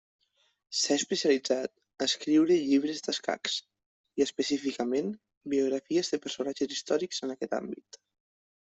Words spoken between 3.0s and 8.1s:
d'escacs, i específicament biografies de personatges històrics en aquest àmbit.